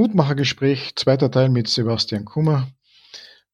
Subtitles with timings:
[0.00, 2.72] Mutmachergespräch, zweiter Teil mit Sebastian Kummer.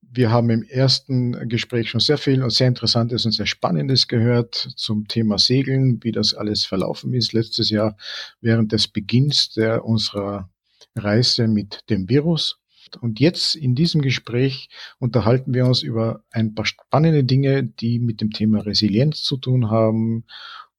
[0.01, 4.54] Wir haben im ersten Gespräch schon sehr viel und sehr Interessantes und sehr Spannendes gehört
[4.76, 7.97] zum Thema Segeln, wie das alles verlaufen ist letztes Jahr
[8.40, 10.48] während des Beginns der unserer
[10.94, 12.60] Reise mit dem Virus.
[13.01, 14.69] Und jetzt in diesem Gespräch
[15.01, 19.69] unterhalten wir uns über ein paar spannende Dinge, die mit dem Thema Resilienz zu tun
[19.69, 20.27] haben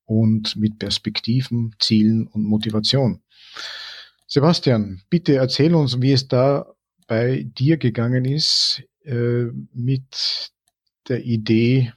[0.05, 3.21] und mit Perspektiven, Zielen und Motivation.
[4.27, 6.73] Sebastian, bitte erzähl uns, wie es da
[7.07, 10.51] bei dir gegangen ist äh, mit
[11.07, 11.93] der Idee,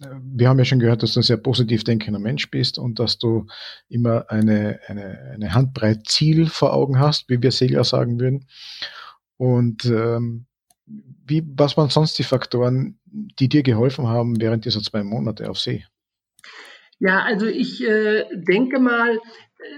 [0.00, 2.98] äh, wir haben ja schon gehört, dass du ein sehr positiv denkender Mensch bist und
[2.98, 3.46] dass du
[3.88, 8.46] immer eine, eine, eine Handbreit Ziel vor Augen hast, wie wir Segler sagen würden.
[9.36, 10.46] Und ähm,
[10.86, 15.58] wie, was waren sonst die Faktoren, die dir geholfen haben während dieser zwei Monate auf
[15.58, 15.84] See?
[17.00, 19.18] Ja, also ich äh, denke mal,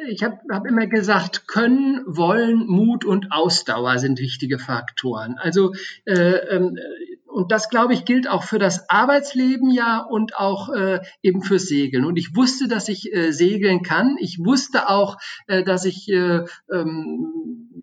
[0.09, 5.37] ich habe hab immer gesagt, Können, Wollen, Mut und Ausdauer sind wichtige Faktoren.
[5.39, 5.73] Also
[6.05, 6.78] äh, ähm,
[7.27, 11.67] und das, glaube ich, gilt auch für das Arbeitsleben ja und auch äh, eben fürs
[11.67, 12.06] Segeln.
[12.06, 14.17] Und ich wusste, dass ich äh, segeln kann.
[14.19, 17.83] Ich wusste auch, äh, dass ich äh, ähm,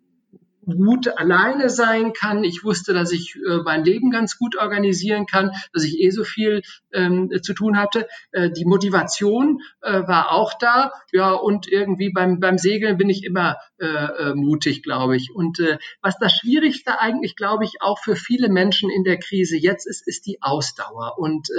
[0.65, 2.43] gut alleine sein kann.
[2.43, 6.23] Ich wusste, dass ich äh, mein Leben ganz gut organisieren kann, dass ich eh so
[6.23, 6.61] viel
[6.93, 8.07] ähm, zu tun hatte.
[8.31, 10.91] Äh, die Motivation äh, war auch da.
[11.11, 15.31] Ja, und irgendwie beim, beim Segeln bin ich immer äh, äh mutig, glaube ich.
[15.33, 19.57] Und äh, was das Schwierigste eigentlich, glaube ich, auch für viele Menschen in der Krise
[19.57, 21.17] jetzt ist, ist die Ausdauer.
[21.17, 21.49] Und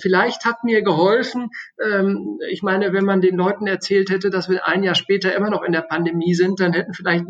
[0.00, 1.50] vielleicht hat mir geholfen,
[1.82, 5.50] ähm, ich meine, wenn man den Leuten erzählt hätte, dass wir ein Jahr später immer
[5.50, 7.26] noch in der Pandemie sind, dann hätten vielleicht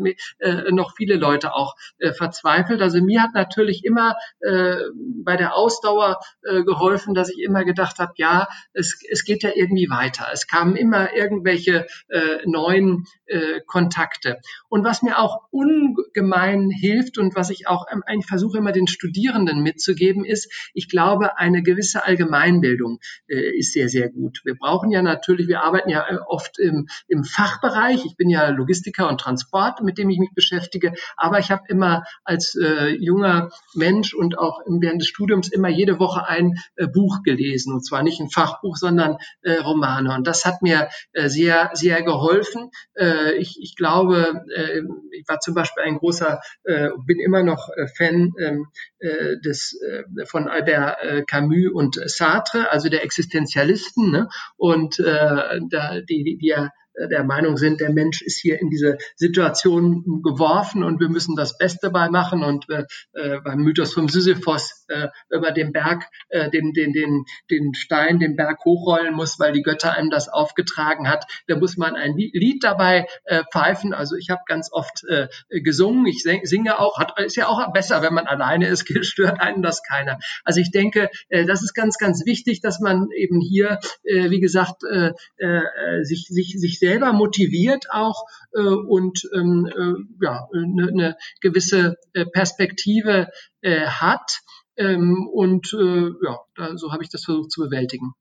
[0.71, 2.81] noch viele Leute auch äh, verzweifelt.
[2.81, 4.75] Also mir hat natürlich immer äh,
[5.23, 9.51] bei der Ausdauer äh, geholfen, dass ich immer gedacht habe, ja, es, es geht ja
[9.55, 10.27] irgendwie weiter.
[10.33, 14.37] Es kamen immer irgendwelche äh, neuen äh, Kontakte.
[14.69, 18.87] Und was mir auch ungemein hilft und was ich auch ähm, eigentlich versuche immer den
[18.87, 24.41] Studierenden mitzugeben, ist, ich glaube, eine gewisse Allgemeinbildung äh, ist sehr, sehr gut.
[24.43, 28.05] Wir brauchen ja natürlich, wir arbeiten ja äh, oft im, im Fachbereich.
[28.05, 30.86] Ich bin ja Logistiker und Transport, mit dem ich mich beschäftige.
[31.15, 35.99] Aber ich habe immer als äh, junger Mensch und auch während des Studiums immer jede
[35.99, 37.73] Woche ein äh, Buch gelesen.
[37.73, 40.13] Und zwar nicht ein Fachbuch, sondern äh, Romane.
[40.13, 42.71] Und das hat mir äh, sehr, sehr geholfen.
[42.95, 44.81] Äh, ich, ich glaube, äh,
[45.11, 48.67] ich war zum Beispiel ein großer, äh, bin immer noch äh, Fan ähm,
[48.99, 54.11] äh, des, äh, von Albert äh, Camus und Sartre, also der Existenzialisten.
[54.11, 54.29] Ne?
[54.55, 56.69] Und äh, da, die, die, die ja
[57.09, 61.57] der Meinung sind, der Mensch ist hier in diese Situation geworfen und wir müssen das
[61.57, 62.43] Beste bei machen.
[62.43, 67.25] Und äh, äh, beim Mythos vom Sisyphos äh, über den Berg, äh, den, den, den,
[67.51, 71.25] den Stein, den Berg hochrollen muss, weil die Götter einem das aufgetragen hat.
[71.47, 73.93] Da muss man ein Lied dabei äh, pfeifen.
[73.93, 76.05] Also ich habe ganz oft äh, gesungen.
[76.07, 76.97] Ich singe auch.
[76.97, 80.19] Hat, ist ja auch besser, wenn man alleine ist, stört einen das keiner.
[80.43, 84.39] Also ich denke, äh, das ist ganz, ganz wichtig, dass man eben hier, äh, wie
[84.39, 90.87] gesagt, äh, äh, sich, sich, sich selber motiviert auch äh, und ähm, äh, ja, eine,
[90.87, 93.27] eine gewisse äh, Perspektive
[93.61, 94.39] äh, hat.
[94.77, 98.13] Ähm, und äh, ja, da, so habe ich das versucht zu bewältigen.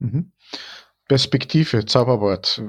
[0.00, 0.32] Mhm.
[1.06, 2.62] Perspektive, Zauberwort.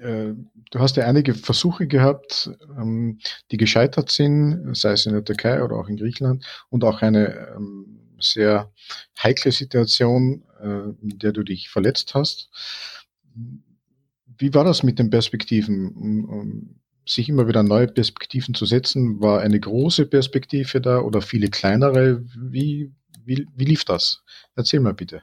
[0.00, 0.34] Äh,
[0.70, 3.18] du hast ja einige Versuche gehabt, ähm,
[3.50, 7.54] die gescheitert sind, sei es in der Türkei oder auch in Griechenland, und auch eine
[7.56, 8.72] ähm, sehr
[9.20, 12.50] heikle Situation, in der du dich verletzt hast.
[14.42, 16.80] Wie war das mit den Perspektiven?
[17.06, 22.24] Sich immer wieder neue Perspektiven zu setzen, war eine große Perspektive da oder viele kleinere?
[22.36, 22.92] Wie,
[23.24, 24.24] wie, wie lief das?
[24.56, 25.22] Erzähl mal bitte.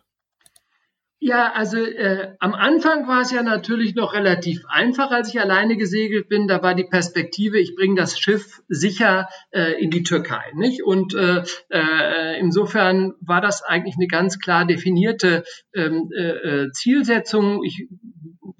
[1.22, 5.76] Ja, also äh, am Anfang war es ja natürlich noch relativ einfach, als ich alleine
[5.76, 6.48] gesegelt bin.
[6.48, 10.82] Da war die Perspektive, ich bringe das Schiff sicher äh, in die Türkei, nicht?
[10.82, 15.44] Und äh, äh, insofern war das eigentlich eine ganz klar definierte
[15.76, 17.66] ähm, äh, äh Zielsetzung.
[17.66, 17.90] Ich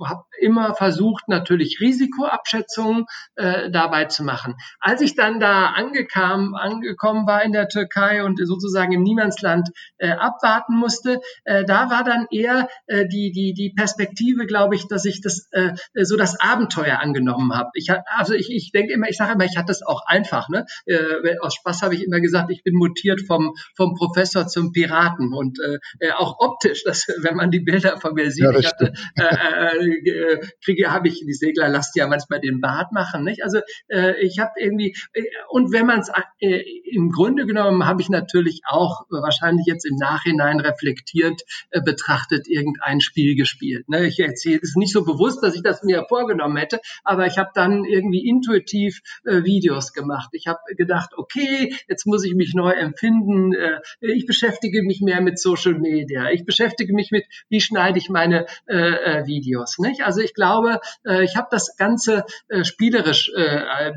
[0.06, 3.06] habe immer versucht, natürlich Risikoabschätzungen
[3.36, 4.56] äh, dabei zu machen.
[4.80, 10.12] Als ich dann da angekam, angekommen war in der Türkei und sozusagen im Niemandsland äh,
[10.12, 12.49] abwarten musste, äh, da war dann eher
[12.88, 17.54] äh, die, die, die Perspektive, glaube ich, dass ich das äh, so das Abenteuer angenommen
[17.54, 17.70] habe.
[17.74, 20.50] Ich also ich, ich denke immer, ich sage immer, ich hatte das auch einfach.
[20.50, 20.66] Ne?
[20.86, 25.34] Äh, aus Spaß habe ich immer gesagt, ich bin mutiert vom, vom Professor zum Piraten
[25.34, 28.94] und äh, auch optisch, dass, wenn man die Bilder von mir sieht, ja, ich hatte
[29.16, 33.44] äh, äh äh, kriege, habe ich, die Segler lassen ja manchmal den Bart machen, nicht?
[33.44, 38.02] Also äh, ich habe irgendwie, äh, und wenn man es äh, im Grunde genommen, habe
[38.02, 41.42] ich natürlich auch wahrscheinlich jetzt im Nachhinein reflektiert
[41.72, 43.90] äh, betrachtet irgendein Spiel gespielt.
[43.90, 44.08] Ne?
[44.08, 47.50] Ich erzähle es nicht so bewusst, dass ich das mir vorgenommen hätte, aber ich habe
[47.54, 50.30] dann irgendwie intuitiv äh, Videos gemacht.
[50.34, 53.54] Ich habe gedacht, okay, jetzt muss ich mich neu empfinden.
[53.54, 56.30] Äh, ich beschäftige mich mehr mit Social Media.
[56.30, 59.78] Ich beschäftige mich mit, wie schneide ich meine äh, äh, Videos.
[59.80, 60.04] Nicht?
[60.04, 63.32] Also ich glaube, äh, ich habe das Ganze äh, spielerisch,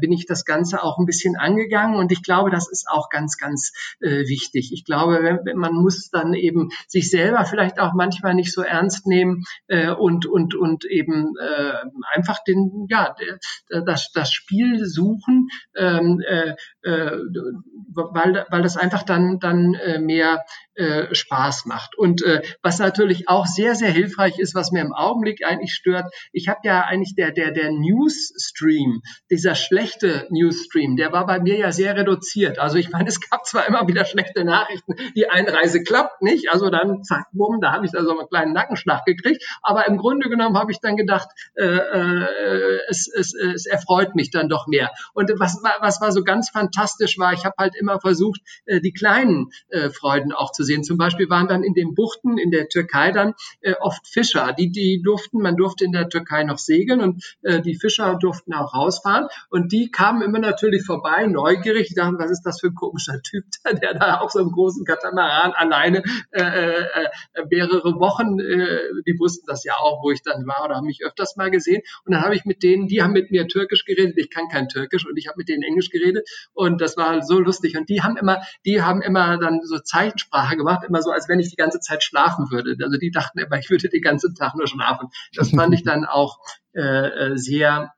[0.00, 3.36] bin ich das Ganze auch ein bisschen angegangen und ich glaube, das ist auch ganz,
[3.36, 4.72] ganz wichtig.
[4.72, 9.44] Ich glaube, man muss dann eben sich selber vielleicht auch manchmal nicht so ernst nehmen
[9.68, 11.74] äh, und, und, und eben äh,
[12.14, 13.14] einfach den, ja,
[13.86, 17.18] das, das Spiel suchen, ähm, äh, äh,
[17.94, 20.42] weil, weil das einfach dann, dann äh, mehr
[20.74, 21.96] äh, Spaß macht.
[21.96, 26.12] Und äh, was natürlich auch sehr, sehr hilfreich ist, was mir im Augenblick eigentlich stört,
[26.32, 31.58] ich habe ja eigentlich der, der, der Newsstream, dieser schlechte Newsstream, der war bei mir
[31.58, 32.58] ja sehr reduziert.
[32.58, 36.70] Also ich meine, es gab zwar immer wieder schlechte Nachrichten, die Einreise klappt nicht, also
[36.70, 40.28] dann zack, bumm, da habe ich da so einen kleinen Nackenschlag gekriegt, aber im Grunde
[40.28, 44.90] genommen habe ich dann gedacht, äh, äh, es, es, es erfreut mich dann doch mehr.
[45.14, 48.92] Und was, was war so ganz fantastisch war, ich habe halt immer versucht, äh, die
[48.92, 50.84] kleinen äh, Freuden auch zu sehen.
[50.84, 54.70] Zum Beispiel waren dann in den Buchten in der Türkei dann äh, oft Fischer, die,
[54.70, 58.74] die durften, man durfte in der Türkei noch segeln und äh, die Fischer durften auch
[58.74, 62.74] rausfahren und die kamen immer natürlich vorbei, neugierig, die dachten, was ist das für ein
[62.74, 63.44] komischer Typ,
[63.82, 66.84] der da auf so einem großen Katamaran alleine äh, äh,
[67.34, 70.86] äh, mehrere Wochen, äh, die wussten das ja auch, wo ich dann war oder haben
[70.86, 73.84] mich öfters mal gesehen und dann habe ich mit denen, die haben mit mir Türkisch
[73.84, 77.22] geredet, ich kann kein Türkisch und ich habe mit denen Englisch geredet und das war
[77.22, 81.02] so lustig und die haben immer, die haben immer dann so Zeichensprache Sprache gemacht, immer
[81.02, 82.76] so, als wenn ich die ganze Zeit schlafen würde.
[82.82, 85.08] Also die dachten immer, ich würde den ganzen Tag nur schlafen.
[85.34, 86.38] Das fand ich dann auch
[86.72, 87.92] äh, äh sehr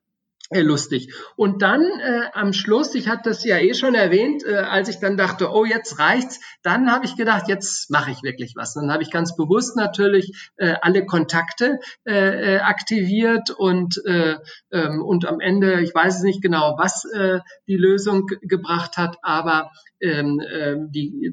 [0.50, 1.12] lustig.
[1.36, 4.98] Und dann äh, am Schluss, ich hatte das ja eh schon erwähnt, äh, als ich
[4.98, 8.74] dann dachte, oh, jetzt reicht's, dann habe ich gedacht, jetzt mache ich wirklich was.
[8.74, 14.36] Dann habe ich ganz bewusst natürlich äh, alle Kontakte äh, äh aktiviert und, äh,
[14.70, 19.16] ähm, und am Ende, ich weiß es nicht genau, was äh, die Lösung gebracht hat,
[19.22, 19.70] aber
[20.00, 21.32] ähm, äh, die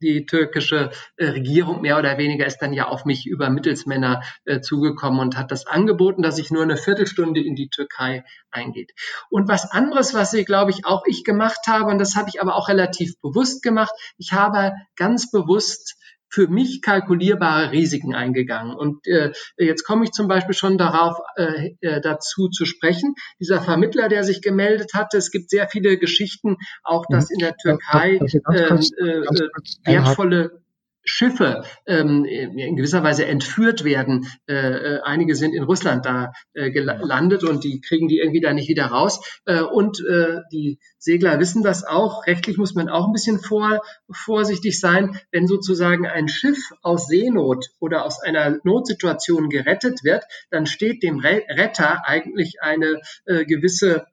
[0.00, 4.60] die türkische äh, Regierung mehr oder weniger ist dann ja auf mich über Mittelsmänner äh,
[4.60, 8.92] zugekommen und hat das angeboten, dass ich nur eine Viertelstunde in die Türkei eingeht.
[9.30, 12.40] Und was anderes, was ich glaube ich auch ich gemacht habe, und das habe ich
[12.40, 15.96] aber auch relativ bewusst gemacht, ich habe ganz bewusst
[16.28, 18.74] für mich kalkulierbare Risiken eingegangen.
[18.74, 23.14] Und äh, jetzt komme ich zum Beispiel schon darauf äh, äh, dazu zu sprechen.
[23.40, 27.34] Dieser Vermittler, der sich gemeldet hatte, es gibt sehr viele Geschichten, auch dass mhm.
[27.34, 29.50] in der Türkei ähm, äh, äh,
[29.84, 30.65] wertvolle
[31.06, 34.26] Schiffe ähm, in gewisser Weise entführt werden.
[34.46, 38.52] Äh, äh, einige sind in Russland da äh, gelandet und die kriegen die irgendwie da
[38.52, 39.20] nicht wieder raus.
[39.46, 42.26] Äh, und äh, die Segler wissen das auch.
[42.26, 47.66] Rechtlich muss man auch ein bisschen vor, vorsichtig sein, wenn sozusagen ein Schiff aus Seenot
[47.78, 54.06] oder aus einer Notsituation gerettet wird, dann steht dem Retter eigentlich eine äh, gewisse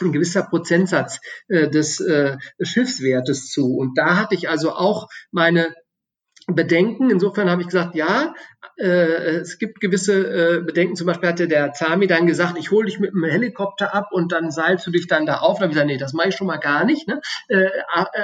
[0.00, 3.76] ein gewisser Prozentsatz äh, des äh, Schiffswertes zu.
[3.76, 5.74] Und da hatte ich also auch meine
[6.54, 7.10] Bedenken.
[7.10, 8.34] Insofern habe ich gesagt, ja,
[8.76, 10.96] es gibt gewisse äh, Bedenken.
[10.96, 14.32] Zum Beispiel hatte der Zami dann gesagt, ich hole dich mit dem Helikopter ab und
[14.32, 15.58] dann seilst du dich dann da auf.
[15.58, 17.06] Da habe ich gesagt, nee, das mache ich schon mal gar nicht.
[17.06, 17.20] Ne?
[17.48, 17.70] Äh, äh,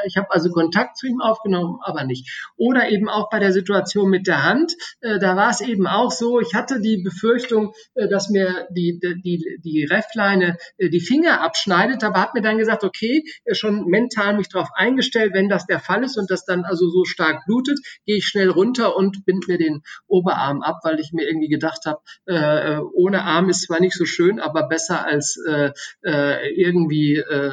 [0.06, 2.50] ich habe also Kontakt zu ihm aufgenommen, aber nicht.
[2.56, 4.74] Oder eben auch bei der Situation mit der Hand.
[5.00, 8.98] Äh, da war es eben auch so, ich hatte die Befürchtung, äh, dass mir die,
[9.00, 13.86] die, die Refleine äh, die Finger abschneidet, aber hat mir dann gesagt, okay, äh, schon
[13.86, 17.44] mental mich darauf eingestellt, wenn das der Fall ist und das dann also so stark
[17.46, 19.82] blutet, gehe ich schnell runter und bind mir den
[20.28, 24.04] Oberarm ab, weil ich mir irgendwie gedacht habe, äh, ohne Arm ist zwar nicht so
[24.04, 25.72] schön, aber besser als äh,
[26.04, 27.52] äh, irgendwie äh,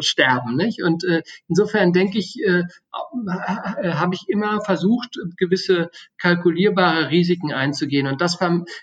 [0.00, 0.56] sterben.
[0.56, 0.82] Nicht?
[0.82, 8.06] Und äh, insofern denke ich, äh, äh, habe ich immer versucht, gewisse kalkulierbare Risiken einzugehen.
[8.06, 8.38] Und das,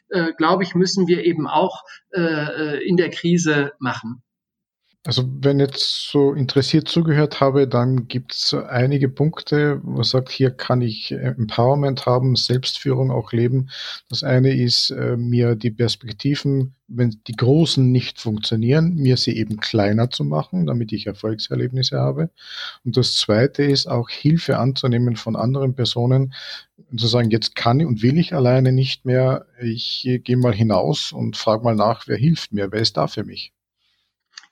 [0.09, 4.21] äh, glaube ich, müssen wir eben auch äh, äh in der Krise machen.
[5.07, 10.31] Also wenn jetzt so interessiert zugehört habe, dann gibt es einige Punkte, wo man sagt,
[10.31, 13.69] hier kann ich Empowerment haben, Selbstführung auch leben.
[14.09, 19.57] Das eine ist, äh, mir die Perspektiven, wenn die großen nicht funktionieren, mir sie eben
[19.59, 22.31] kleiner zu machen, damit ich Erfolgserlebnisse habe.
[22.83, 26.33] Und das zweite ist auch Hilfe anzunehmen von anderen Personen,
[26.91, 29.45] und zu sagen, jetzt kann und will ich alleine nicht mehr.
[29.61, 33.23] Ich gehe mal hinaus und frage mal nach, wer hilft mir, wer ist da für
[33.23, 33.53] mich?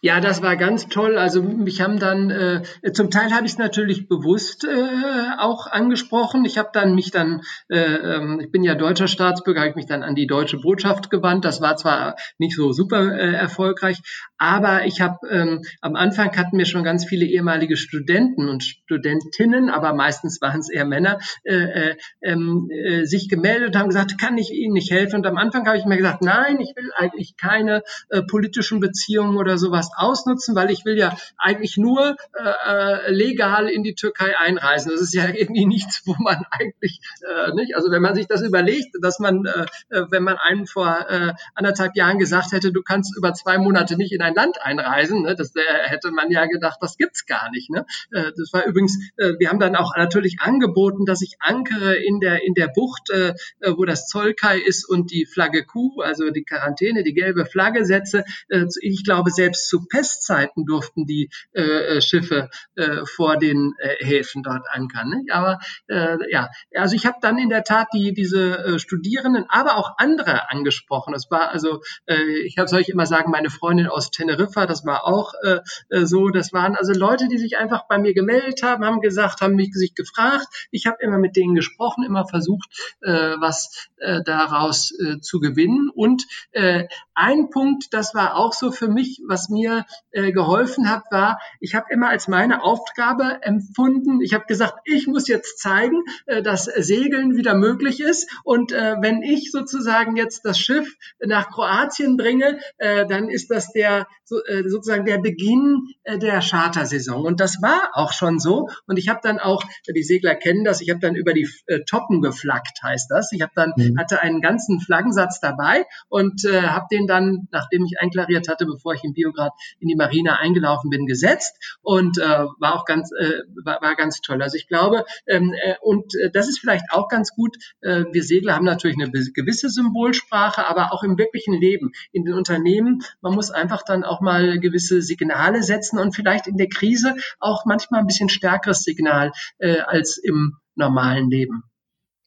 [0.06, 1.18] Ja, das war ganz toll.
[1.18, 6.44] Also mich haben dann, äh, zum Teil habe ich es natürlich bewusst äh, auch angesprochen.
[6.44, 9.86] Ich habe dann mich dann, äh, ähm, ich bin ja deutscher Staatsbürger, habe ich mich
[9.86, 11.46] dann an die deutsche Botschaft gewandt.
[11.46, 14.02] Das war zwar nicht so super äh, erfolgreich,
[14.38, 19.70] aber ich habe ähm, am Anfang hatten wir schon ganz viele ehemalige Studenten und Studentinnen,
[19.70, 21.54] aber meistens waren es eher Männer, äh,
[21.92, 25.16] äh, ähm, äh, sich gemeldet und haben gesagt, kann ich Ihnen nicht helfen?
[25.16, 29.38] Und am Anfang habe ich mir gesagt, nein, ich will eigentlich keine äh, politischen Beziehungen
[29.38, 34.38] oder sowas ausnutzen, weil ich will ja eigentlich nur äh, äh, legal in die Türkei
[34.38, 34.92] einreisen.
[34.92, 38.42] Das ist ja irgendwie nichts, wo man eigentlich äh, nicht, also wenn man sich das
[38.42, 42.82] überlegt, dass man, äh, äh, wenn man einen vor äh, anderthalb Jahren gesagt hätte, du
[42.82, 46.46] kannst über zwei Monate nicht in ein Land einreisen, ne, das äh, hätte man ja
[46.46, 47.70] gedacht, das gibt's gar nicht.
[47.70, 47.86] Ne?
[48.12, 52.20] Äh, das war übrigens, äh, wir haben dann auch natürlich angeboten, dass ich ankere in
[52.20, 56.30] der in der Bucht, äh, äh wo das Zollkai ist und die Flagge Q, also
[56.30, 58.24] die Quarantäne, die gelbe Flagge setze.
[58.50, 64.44] Äh, ich glaube, selbst zu Pestzeiten durften die äh, Schiffe äh, vor den äh, Häfen
[64.44, 65.10] dort ankern.
[65.10, 65.26] Ne?
[65.32, 69.78] Aber äh, ja, also ich habe dann in der Tat die diese äh, Studierenden, aber
[69.78, 71.14] auch andere angesprochen.
[71.14, 74.86] Das war also, äh, ich habe soll ich immer sagen, meine Freundin aus Teneriffa, das
[74.86, 75.60] war auch äh,
[75.90, 76.30] äh, so.
[76.30, 79.74] Das waren also Leute, die sich einfach bei mir gemeldet haben, haben gesagt, haben mich
[79.74, 80.48] sich gefragt.
[80.72, 82.70] Ich habe immer mit denen gesprochen, immer versucht,
[83.02, 85.90] äh, was äh, daraus äh, zu gewinnen.
[85.94, 89.73] Und äh, ein Punkt, das war auch so für mich, was mir
[90.12, 95.08] äh, geholfen hat, war, ich habe immer als meine Aufgabe empfunden, ich habe gesagt, ich
[95.08, 98.30] muss jetzt zeigen, äh, dass Segeln wieder möglich ist.
[98.44, 100.88] Und äh, wenn ich sozusagen jetzt das Schiff
[101.20, 106.42] nach Kroatien bringe, äh, dann ist das der so, äh, sozusagen der Beginn äh, der
[106.42, 107.26] Chartersaison.
[107.26, 108.70] Und das war auch schon so.
[108.88, 111.80] Und ich habe dann auch, die Segler kennen das, ich habe dann über die äh,
[111.90, 113.32] Toppen geflaggt, heißt das.
[113.32, 113.98] Ich habe dann mhm.
[113.98, 118.94] hatte einen ganzen Flaggensatz dabei und äh, habe den dann, nachdem ich einklariert hatte, bevor
[118.94, 123.42] ich in Biograd in die Marine eingelaufen bin, gesetzt und äh, war auch ganz äh,
[123.64, 124.42] war, war ganz toll.
[124.42, 127.58] Also ich glaube ähm, äh, und äh, das ist vielleicht auch ganz gut.
[127.82, 132.34] Äh, wir Segler haben natürlich eine gewisse Symbolsprache, aber auch im wirklichen Leben in den
[132.34, 133.02] Unternehmen.
[133.22, 137.66] Man muss einfach dann auch mal gewisse Signale setzen und vielleicht in der Krise auch
[137.66, 141.64] manchmal ein bisschen stärkeres Signal äh, als im normalen Leben.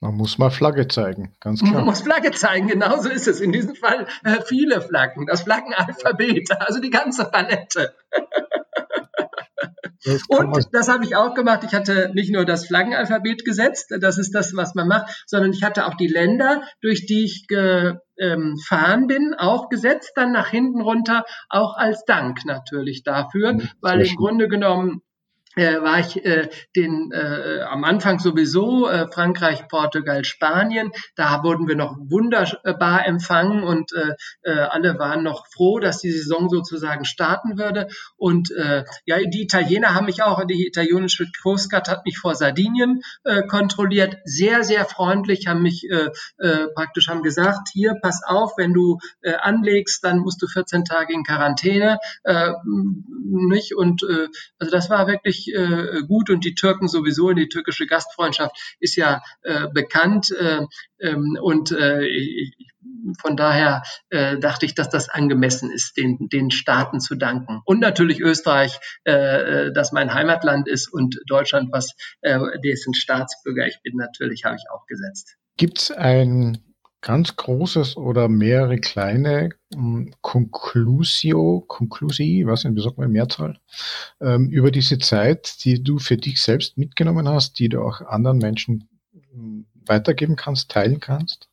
[0.07, 1.75] Man muss mal Flagge zeigen, ganz klar.
[1.75, 3.41] Man muss Flagge zeigen, genau so ist es.
[3.41, 7.93] In diesem Fall äh, viele Flaggen, das Flaggenalphabet, also die ganze Palette.
[10.29, 11.65] Und das habe ich auch gemacht.
[11.65, 15.65] Ich hatte nicht nur das Flaggenalphabet gesetzt, das ist das, was man macht, sondern ich
[15.65, 21.25] hatte auch die Länder, durch die ich gefahren bin, auch gesetzt, dann nach hinten runter,
[21.49, 25.03] auch als Dank natürlich dafür, mhm, weil im Grunde genommen
[25.57, 30.93] äh, war ich äh, den äh, am Anfang sowieso äh, Frankreich, Portugal, Spanien.
[31.17, 36.11] Da wurden wir noch wunderbar empfangen und äh, äh, alle waren noch froh, dass die
[36.11, 37.89] Saison sozusagen starten würde.
[38.17, 42.35] Und äh, ja, die Italiener haben mich auch, die italienische Coast Guard hat mich vor
[42.35, 48.23] Sardinien äh, kontrolliert, sehr sehr freundlich, haben mich äh, äh, praktisch haben gesagt, hier pass
[48.27, 54.03] auf, wenn du äh, anlegst, dann musst du 14 Tage in Quarantäne, äh, nicht und
[54.03, 58.97] äh, also das war wirklich äh, gut und die Türken sowieso, die türkische Gastfreundschaft ist
[58.97, 60.63] ja äh, bekannt äh,
[61.01, 62.57] ähm, und äh, ich,
[63.21, 67.61] von daher äh, dachte ich, dass das angemessen ist, den, den Staaten zu danken.
[67.65, 73.81] Und natürlich Österreich, äh, das mein Heimatland ist und Deutschland, was äh, dessen Staatsbürger ich
[73.83, 75.37] bin, natürlich habe ich auch gesetzt.
[75.57, 76.59] Gibt es ein
[77.01, 83.59] ganz großes oder mehrere kleine ähm, Conclusio, Conclusi, was in sagt man Mehrzahl,
[84.21, 88.39] ähm, über diese Zeit, die du für dich selbst mitgenommen hast, die du auch anderen
[88.39, 88.89] Menschen
[89.33, 91.49] ähm, weitergeben kannst, teilen kannst?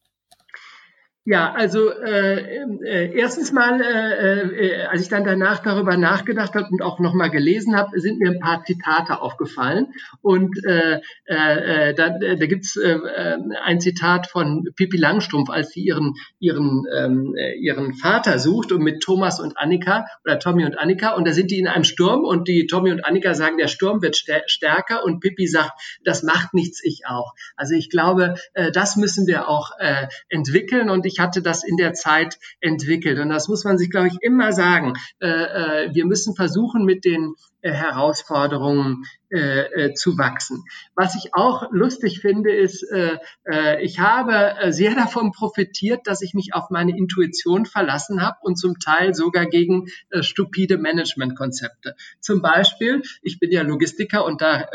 [1.25, 6.67] Ja, also äh, äh, erstens mal, äh, äh, als ich dann danach darüber nachgedacht habe
[6.69, 9.93] und auch nochmal gelesen habe, sind mir ein paar Zitate aufgefallen.
[10.21, 15.69] Und äh, äh, äh da, da gibt's äh, äh, ein Zitat von Pippi Langstrumpf, als
[15.69, 20.65] sie ihren, ihren, ähm, äh, ihren Vater sucht und mit Thomas und Annika oder Tommy
[20.65, 21.11] und Annika.
[21.11, 24.01] Und da sind die in einem Sturm und die Tommy und Annika sagen, der Sturm
[24.01, 25.71] wird stärker und Pippi sagt,
[26.03, 27.33] das macht nichts, ich auch.
[27.55, 31.63] Also ich glaube, äh, das müssen wir auch äh, entwickeln und ich ich hatte das
[31.63, 33.19] in der Zeit entwickelt.
[33.19, 34.93] Und das muss man sich, glaube ich, immer sagen.
[35.19, 40.63] Äh, äh, wir müssen versuchen, mit den äh, Herausforderungen äh, äh, zu wachsen.
[40.93, 46.21] Was ich auch lustig finde, ist, äh, äh, ich habe äh, sehr davon profitiert, dass
[46.21, 51.95] ich mich auf meine Intuition verlassen habe und zum Teil sogar gegen äh, stupide Managementkonzepte.
[52.19, 54.67] Zum Beispiel, ich bin ja Logistiker und da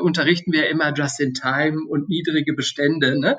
[0.00, 3.18] unterrichten wir immer just in time und niedrige Bestände.
[3.18, 3.36] Ne?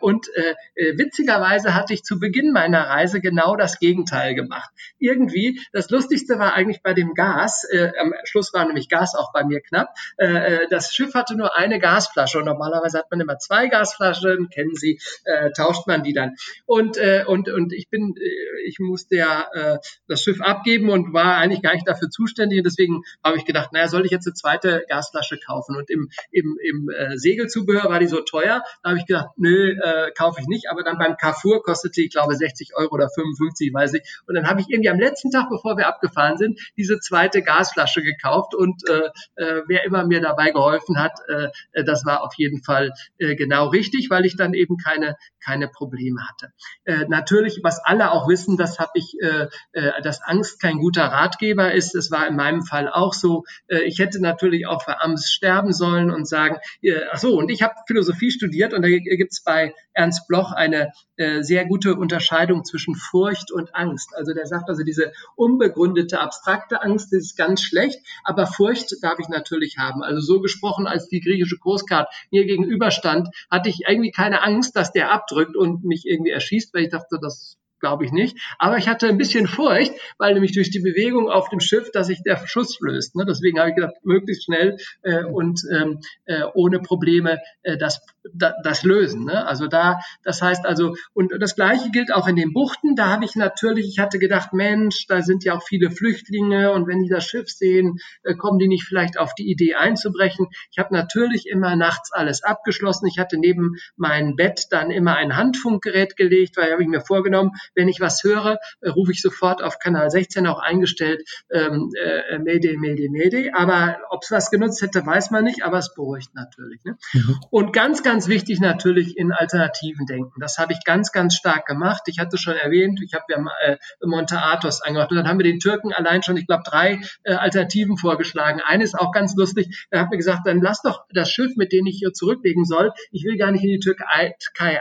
[0.00, 0.28] Und
[0.76, 4.70] witzigerweise hatte ich zu Beginn meiner Reise genau das Gegenteil gemacht.
[4.98, 7.66] Irgendwie, das Lustigste war eigentlich bei dem Gas,
[8.00, 11.56] am Schluss war nämlich Gas auch bei mir knapp, äh, äh, das Schiff hatte nur
[11.56, 16.12] eine Gasflasche und normalerweise hat man immer zwei Gasflaschen, kennen Sie, äh, tauscht man die
[16.12, 16.36] dann.
[16.66, 21.12] Und, äh, und, und ich bin, äh, ich musste ja äh, das Schiff abgeben und
[21.12, 24.26] war eigentlich gar nicht dafür zuständig und deswegen habe ich gedacht, naja, soll ich jetzt
[24.26, 25.76] eine zweite Gasflasche kaufen?
[25.76, 29.72] Und im, im, im äh, Segelzubehör war die so teuer, da habe ich gedacht, nö,
[29.72, 33.72] äh, kaufe ich nicht, aber dann beim Carrefour kostete, ich glaube, 60 Euro oder 55,
[33.72, 34.02] weiß ich.
[34.26, 38.02] Und dann habe ich irgendwie am letzten Tag, bevor wir abgefahren sind, diese zweite Gasflasche
[38.02, 42.62] gekauft und äh, äh, wer immer mir dabei geholfen hat, äh, das war auf jeden
[42.62, 46.52] Fall äh, genau richtig, weil ich dann eben keine, keine Probleme hatte.
[46.84, 51.04] Äh, natürlich, was alle auch wissen, das habe ich, äh, äh, dass Angst kein guter
[51.04, 51.94] Ratgeber ist.
[51.94, 53.44] Das war in meinem Fall auch so.
[53.68, 57.50] Äh, ich hätte natürlich auch für Angst sterben sollen und sagen, äh, ach so, und
[57.50, 61.96] ich habe Philosophie studiert und da gibt es bei Ernst Bloch eine äh, sehr gute
[61.96, 64.14] Unterscheidung zwischen Furcht und Angst.
[64.16, 69.28] Also der sagt also, diese unbegründete, abstrakte Angst ist ganz schlecht, aber Furcht darf ich
[69.28, 70.02] natürlich haben.
[70.02, 74.92] Also so gesprochen, als die griechische Großkarte mir gegenüberstand, hatte ich irgendwie keine Angst, dass
[74.92, 78.38] der abdrückt und mich irgendwie erschießt, weil ich dachte, das glaube ich nicht.
[78.58, 82.06] Aber ich hatte ein bisschen Furcht, weil nämlich durch die Bewegung auf dem Schiff, dass
[82.06, 83.16] sich der Schuss löst.
[83.16, 83.24] Ne?
[83.26, 88.00] Deswegen habe ich gedacht, möglichst schnell äh, und ähm, äh, ohne Probleme äh, das,
[88.34, 89.24] da, das lösen.
[89.24, 89.46] Ne?
[89.46, 92.96] Also da, das heißt also, und das Gleiche gilt auch in den Buchten.
[92.96, 96.86] Da habe ich natürlich, ich hatte gedacht, Mensch, da sind ja auch viele Flüchtlinge und
[96.86, 100.48] wenn die das Schiff sehen, äh, kommen die nicht vielleicht auf die Idee einzubrechen.
[100.70, 103.06] Ich habe natürlich immer nachts alles abgeschlossen.
[103.06, 107.52] Ich hatte neben mein Bett dann immer ein Handfunkgerät gelegt, weil habe ich mir vorgenommen,
[107.74, 112.38] wenn ich was höre, äh, rufe ich sofort auf Kanal 16 auch eingestellt, ähm, äh,
[112.38, 113.52] Mayday, Mayday, Mayday.
[113.54, 116.82] Aber ob es was genutzt hätte, weiß man nicht, aber es beruhigt natürlich.
[116.84, 116.96] Ne?
[117.12, 117.40] Mhm.
[117.50, 120.40] Und ganz, ganz wichtig natürlich in Alternativen denken.
[120.40, 122.02] Das habe ich ganz, ganz stark gemacht.
[122.06, 125.44] Ich hatte schon erwähnt, ich habe ja äh, Monte Athos angemacht und dann haben wir
[125.44, 128.60] den Türken allein schon, ich glaube, drei äh, Alternativen vorgeschlagen.
[128.64, 129.86] Eine ist auch ganz lustig.
[129.90, 132.92] Er hat mir gesagt, dann lass doch das Schiff, mit dem ich hier zurücklegen soll,
[133.10, 134.34] ich will gar nicht in die Türkei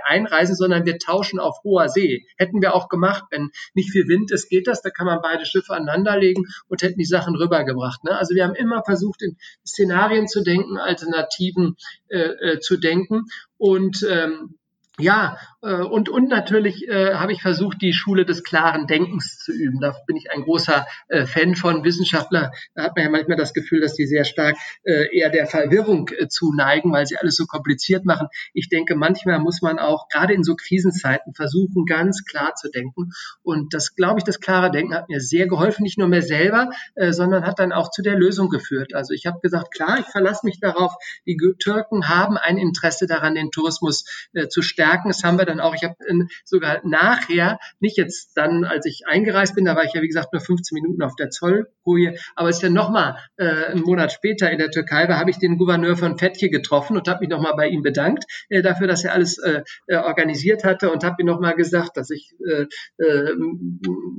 [0.03, 2.25] einreisen, sondern wir tauschen auf hoher See.
[2.37, 3.25] Hätten wir auch auch gemacht.
[3.31, 4.81] Wenn nicht viel Wind ist, geht das.
[4.81, 8.03] Da kann man beide Schiffe aneinanderlegen und hätten die Sachen rübergebracht.
[8.03, 8.17] Ne?
[8.17, 11.75] Also wir haben immer versucht, in Szenarien zu denken, Alternativen
[12.07, 13.25] äh, äh, zu denken.
[13.57, 14.58] Und ähm,
[14.99, 19.51] ja, äh, und, und natürlich äh, habe ich versucht, die Schule des klaren Denkens zu
[19.51, 19.79] üben.
[19.79, 22.51] Da bin ich ein großer äh, Fan von Wissenschaftler.
[22.75, 26.09] Da hat man ja manchmal das Gefühl, dass die sehr stark äh, eher der Verwirrung
[26.09, 28.27] äh, zuneigen, weil sie alles so kompliziert machen.
[28.53, 33.11] Ich denke, manchmal muss man auch gerade in so Krisenzeiten versuchen, ganz klar zu denken.
[33.41, 36.69] Und das, glaube ich, das klare Denken hat mir sehr geholfen, nicht nur mir selber,
[36.95, 38.93] äh, sondern hat dann auch zu der Lösung geführt.
[38.93, 40.93] Also ich habe gesagt, klar, ich verlasse mich darauf,
[41.25, 44.88] die Türken haben ein Interesse daran, den Tourismus äh, zu stärken.
[44.97, 45.95] Das haben wir dann auch, ich habe
[46.43, 50.33] sogar nachher, nicht jetzt dann, als ich eingereist bin, da war ich ja wie gesagt
[50.33, 54.49] nur 15 Minuten auf der Zollkoje, aber es ist ja nochmal äh, einen Monat später
[54.51, 57.55] in der Türkei war, habe ich den Gouverneur von Fethiye getroffen und habe mich nochmal
[57.55, 61.25] bei ihm bedankt äh, dafür, dass er alles äh, äh organisiert hatte und habe ihm
[61.25, 62.65] nochmal gesagt, dass ich äh,
[63.03, 63.33] äh,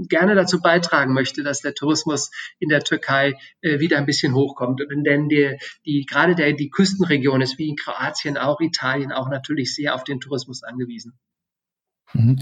[0.09, 4.81] gerne dazu beitragen möchte, dass der Tourismus in der Türkei äh, wieder ein bisschen hochkommt.
[4.91, 9.75] Denn die, die gerade der, die Küstenregion ist wie in Kroatien auch, Italien auch natürlich
[9.75, 11.19] sehr auf den Tourismus angewiesen.
[12.13, 12.39] Mhm.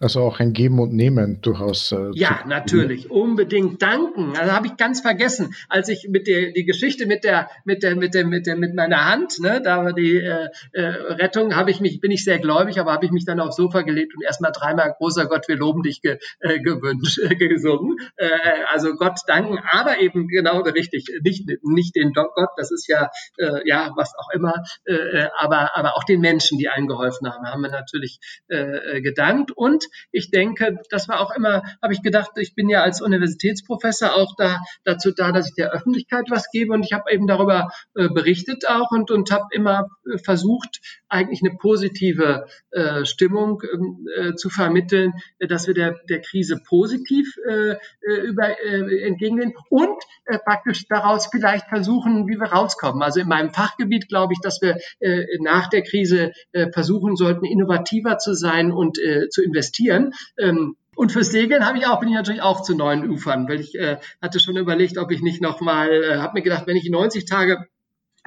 [0.00, 1.92] Also auch ein Geben und Nehmen durchaus.
[1.92, 4.36] Äh, ja, natürlich, unbedingt danken.
[4.36, 7.94] Also habe ich ganz vergessen, als ich mit der die Geschichte mit der mit der
[7.94, 11.70] mit der mit der mit meiner Hand, ne, da war die äh, äh, Rettung, habe
[11.70, 14.24] ich mich bin ich sehr gläubig, aber habe ich mich dann aufs Sofa gelegt und
[14.24, 17.98] erstmal dreimal großer Gott, wir loben dich ge, äh, gewünscht äh, gesungen.
[18.16, 18.28] Äh,
[18.72, 23.68] also Gott danken, aber eben genau richtig, nicht nicht den Gott, das ist ja äh,
[23.68, 27.46] ja was auch immer, äh, äh, aber aber auch den Menschen, die einen geholfen haben,
[27.46, 29.52] haben wir natürlich äh, gedankt.
[29.52, 34.14] Und ich denke, das war auch immer, habe ich gedacht, ich bin ja als Universitätsprofessor
[34.14, 36.72] auch da dazu da, dass ich der Öffentlichkeit was gebe.
[36.72, 41.42] Und ich habe eben darüber äh, berichtet auch und, und habe immer äh, versucht, eigentlich
[41.42, 47.72] eine positive äh, Stimmung ähm, äh, zu vermitteln, dass wir der, der Krise positiv äh,
[47.72, 53.02] äh über, äh, entgegengehen und äh, praktisch daraus vielleicht versuchen, wie wir rauskommen.
[53.02, 57.44] Also in meinem Fachgebiet glaube ich, dass wir äh, nach der Krise äh, versuchen sollten,
[57.44, 60.14] innovativer zu sein und äh, zu investieren.
[60.38, 63.60] Ähm, und fürs Segeln habe ich auch, bin ich natürlich auch zu neuen Ufern, weil
[63.60, 66.88] ich äh, hatte schon überlegt, ob ich nicht nochmal, äh, habe mir gedacht, wenn ich
[66.88, 67.66] 90 Tage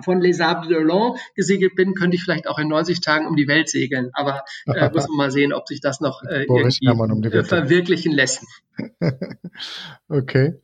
[0.03, 3.47] von Les Sables d'Olonne gesegelt bin, könnte ich vielleicht auch in 90 Tagen um die
[3.47, 4.09] Welt segeln.
[4.13, 8.11] Aber äh, muss man mal sehen, ob sich das noch äh, irgendwie um äh, verwirklichen
[8.11, 8.43] lässt.
[10.09, 10.55] okay.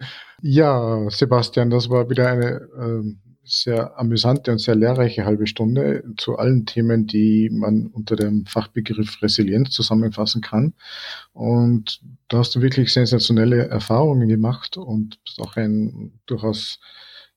[0.42, 6.38] Ja, Sebastian, das war wieder eine äh, sehr amüsante und sehr lehrreiche halbe Stunde zu
[6.38, 10.74] allen Themen, die man unter dem Fachbegriff Resilienz zusammenfassen kann.
[11.34, 16.80] Und da hast du wirklich sensationelle Erfahrungen gemacht und auch ein durchaus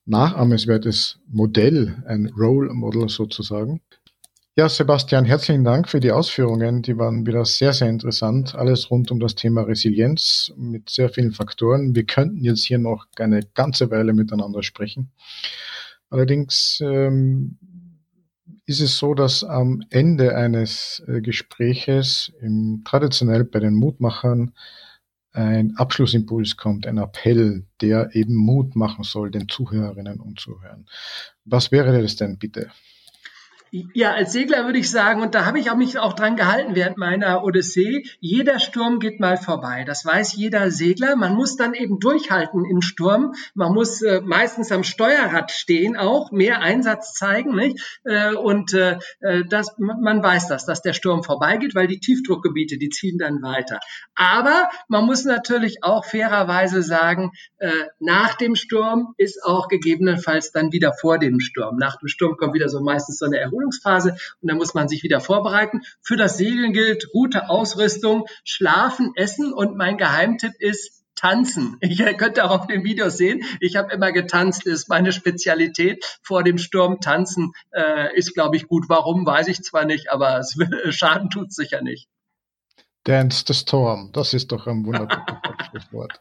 [0.05, 3.81] nachahmenswertes Modell, ein Role Model sozusagen.
[4.57, 6.81] Ja, Sebastian, herzlichen Dank für die Ausführungen.
[6.81, 8.55] Die waren wieder sehr, sehr interessant.
[8.55, 11.93] Alles rund um das Thema Resilienz mit sehr vielen Faktoren.
[11.93, 15.11] Wir könnten jetzt hier noch eine ganze Weile miteinander sprechen.
[16.09, 17.57] Allerdings ähm,
[18.65, 24.53] ist es so, dass am Ende eines äh, Gespräches im, traditionell bei den Mutmachern
[25.31, 30.85] ein Abschlussimpuls kommt, ein Appell, der eben Mut machen soll, den Zuhörerinnen und Zuhörern.
[31.43, 32.71] Was wäre das denn bitte?
[33.93, 36.75] Ja, als Segler würde ich sagen, und da habe ich auch mich auch dran gehalten
[36.75, 39.83] während meiner Odyssee, jeder Sturm geht mal vorbei.
[39.85, 41.15] Das weiß jeder Segler.
[41.15, 43.33] Man muss dann eben durchhalten im Sturm.
[43.53, 47.55] Man muss äh, meistens am Steuerrad stehen, auch mehr Einsatz zeigen.
[47.55, 47.99] Nicht?
[48.05, 52.77] Äh, und äh, äh das, man weiß das, dass der Sturm vorbeigeht, weil die Tiefdruckgebiete,
[52.77, 53.79] die ziehen dann weiter.
[54.15, 60.71] Aber man muss natürlich auch fairerweise sagen, äh, nach dem Sturm ist auch gegebenenfalls dann
[60.71, 61.77] wieder vor dem Sturm.
[61.77, 64.87] Nach dem Sturm kommt wieder so meistens so eine Erholung Erholungsphase und dann muss man
[64.87, 65.81] sich wieder vorbereiten.
[66.01, 71.77] Für das Segeln gilt gute Ausrüstung, schlafen, essen und mein Geheimtipp ist tanzen.
[71.81, 73.43] Ich könnt auch auf den Videos sehen.
[73.59, 76.19] Ich habe immer getanzt, ist meine Spezialität.
[76.21, 78.85] Vor dem Sturm tanzen äh, ist, glaube ich, gut.
[78.89, 80.57] Warum, weiß ich zwar nicht, aber es,
[80.95, 82.07] Schaden tut sicher nicht.
[83.05, 85.31] Dance the Storm, das ist doch ein wunderbares
[85.91, 86.19] Wort.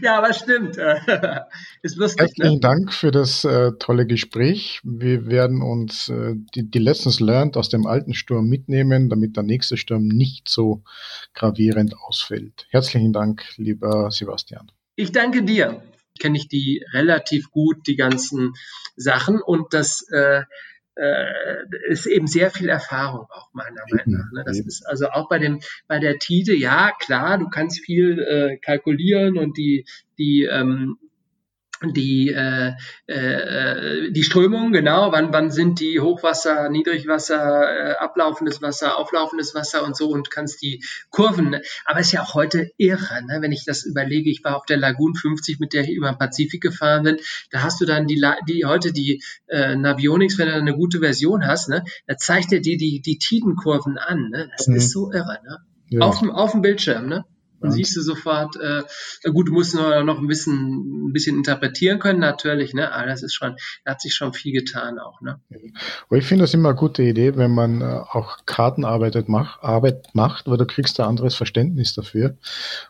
[0.00, 0.76] Ja, aber stimmt.
[1.82, 2.20] ist lustig.
[2.20, 2.26] Ne?
[2.26, 2.60] Herzlichen ne?
[2.60, 4.80] Dank für das äh, tolle Gespräch.
[4.82, 9.42] Wir werden uns äh, die, die Lessons learned aus dem alten Sturm mitnehmen, damit der
[9.42, 10.82] nächste Sturm nicht so
[11.34, 12.66] gravierend ausfällt.
[12.70, 14.72] Herzlichen Dank, lieber Sebastian.
[14.96, 15.82] Ich danke dir.
[16.18, 18.54] Kenne ich die relativ gut, die ganzen
[18.96, 20.44] Sachen und das äh, äh,
[21.88, 24.32] ist eben sehr viel Erfahrung auch meiner Meinung nach.
[24.32, 24.42] Ne?
[24.44, 28.58] Das ist also auch bei dem bei der Tide, ja klar, du kannst viel äh,
[28.58, 29.86] kalkulieren und die
[30.18, 30.98] die ähm,
[31.90, 32.72] die, äh,
[33.06, 39.84] äh, die Strömung, genau, wann, wann sind die Hochwasser, Niedrigwasser, äh, ablaufendes Wasser, auflaufendes Wasser
[39.84, 43.38] und so und kannst die Kurven, aber ist ja auch heute irre, ne?
[43.40, 46.18] wenn ich das überlege, ich war auf der Lagoon 50, mit der ich über den
[46.18, 47.16] Pazifik gefahren bin,
[47.50, 51.46] da hast du dann die, die heute die äh, Navionics, wenn du eine gute Version
[51.46, 54.50] hast, ne, da zeigt er dir die, die Tidenkurven an, ne?
[54.56, 54.76] das mhm.
[54.76, 55.58] ist so irre, ne?
[55.88, 56.06] Ja.
[56.06, 57.26] Auf, dem, auf dem Bildschirm, ne?
[57.62, 57.76] Und ja.
[57.76, 58.82] siehst du sofort, äh,
[59.30, 62.92] gut, du musst noch, noch ein bisschen, ein bisschen interpretieren können, natürlich, ne?
[62.92, 65.40] Aber das ist schon, da hat sich schon viel getan auch, ne?
[66.08, 70.14] Aber ich finde das immer eine gute Idee, wenn man äh, auch Kartenarbeit macht, Arbeit
[70.14, 72.36] macht, weil du kriegst ein anderes Verständnis dafür.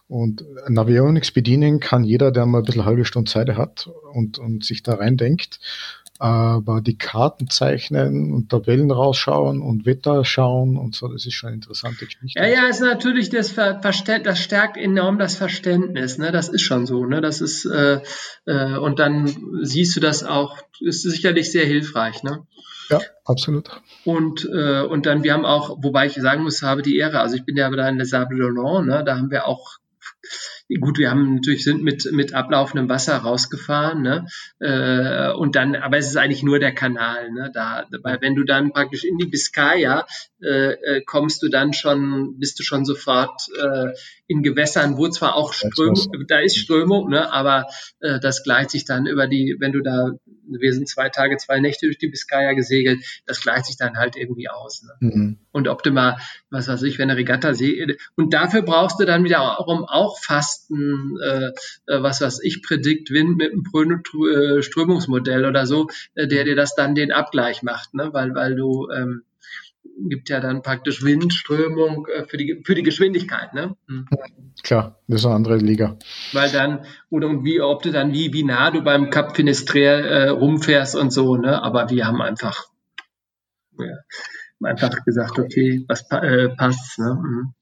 [0.08, 4.64] Und Navionics bedienen kann jeder, der mal ein bisschen halbe Stunde Zeit hat und, und
[4.64, 5.58] sich da reindenkt
[6.22, 11.48] aber die Karten zeichnen und Tabellen rausschauen und Wetter schauen und so, das ist schon
[11.48, 12.38] eine interessante Geschichte.
[12.38, 16.30] Ja, ja, ist natürlich das Verständnis, das stärkt enorm das Verständnis, ne?
[16.30, 17.20] Das ist schon so, ne?
[17.20, 18.02] Das ist äh,
[18.46, 22.46] äh, und dann siehst du das auch, ist sicherlich sehr hilfreich, ne?
[22.88, 23.70] Ja, absolut.
[24.04, 27.34] Und, äh, und dann, wir haben auch, wobei ich sagen muss, habe die Ehre, also
[27.34, 29.78] ich bin ja da in der Sable d'Olonne, ne, da haben wir auch
[30.80, 34.26] Gut, wir haben natürlich sind mit mit ablaufendem Wasser rausgefahren, ne?
[34.60, 37.50] Äh, und dann, aber es ist eigentlich nur der Kanal, ne?
[37.52, 40.06] Da, weil wenn du dann praktisch in die Biscaya
[40.42, 43.88] äh, äh, kommst, du dann schon, bist du schon sofort äh,
[44.26, 47.32] in Gewässern, wo zwar auch Strömung, da ist Strömung, ne?
[47.32, 47.66] Aber
[48.00, 50.10] äh, das gleicht sich dann über die, wenn du da,
[50.46, 54.16] wir sind zwei Tage, zwei Nächte durch die Biscaya gesegelt, das gleicht sich dann halt
[54.16, 54.82] irgendwie aus.
[54.82, 54.92] Ne?
[55.00, 55.38] Mhm.
[55.52, 56.18] Und optimal,
[56.50, 58.00] was weiß ich, wenn eine Regatta segelt.
[58.16, 61.52] Und dafür brauchst du dann wiederum auch fast ein, äh,
[61.86, 66.56] äh, was weiß ich, Predict Wind mit einem äh, Strömungsmodell oder so, äh, der dir
[66.56, 68.10] das dann den Abgleich macht, ne?
[68.12, 69.22] weil, weil du ähm,
[70.08, 73.54] gibt ja dann praktisch Windströmung äh, für, die, für die Geschwindigkeit.
[73.54, 73.76] Ne?
[73.88, 74.08] Hm.
[74.62, 75.98] Klar, das ist eine andere Liga.
[76.32, 80.08] Weil dann, oder und wie, ob du dann wie, wie nah du beim Cap Finisterre
[80.08, 81.62] äh, rumfährst und so, ne?
[81.62, 82.66] Aber wir haben einfach,
[83.78, 83.96] ja,
[84.62, 86.98] einfach gesagt, okay, was äh, passt.
[86.98, 87.18] Ne?
[87.20, 87.54] Mhm.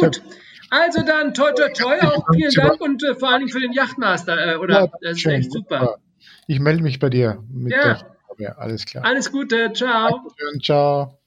[0.00, 0.22] Gut.
[0.70, 4.54] Also dann, toi, toi, toi, auch vielen Dank und äh, vor allem für den Yachtmaster,
[4.54, 4.84] äh, oder?
[4.84, 5.98] Ja, das ist echt super.
[6.46, 8.11] Ich melde mich bei dir mit ja.
[8.44, 8.58] Frage.
[8.58, 9.04] Alles klar.
[9.04, 10.10] Alles Gute, ciao.
[10.10, 11.21] Dankeschön, ciao.